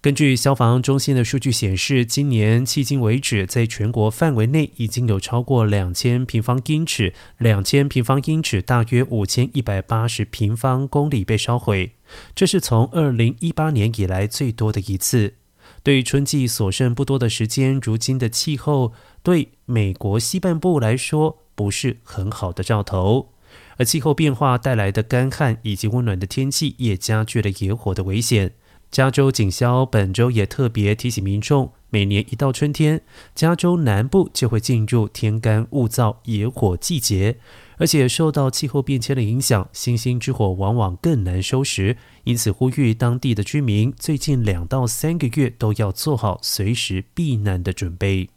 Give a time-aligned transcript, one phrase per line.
[0.00, 11.94] 根据消防中心的数据显示，今年迄今为止，在全国范围内已经有超过两千平方英尺，两千平方英尺大约五千一百八十平方公里被烧毁，
[12.32, 15.34] 这是从二零一八年以来最多的一次。
[15.82, 18.92] 对春季所剩不多的时间，如今的气候
[19.24, 23.32] 对美国西半部来说不是很好的兆头，
[23.78, 28.52] 而气候变化带来的干旱以及温暖的天气，也加剧了野火的危险。
[28.90, 33.02] 加州警消本周也特别提醒民众，每年一到春天，
[33.34, 37.38] 加州南部就会进入天干物燥、野火季节，
[37.76, 41.98] 而且受到气候变迁的影响，星星之火往往更难收拾。
[42.24, 48.30] 因此，呼吁当地的居民，最近两到三个月都要做好随时避难的准备。